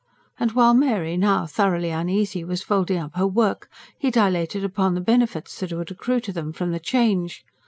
[0.39, 3.69] And while Mary, now thoroughly uneasy, was folding up her work,
[3.99, 7.45] he dilated upon the benefits that would accrue to them from the change.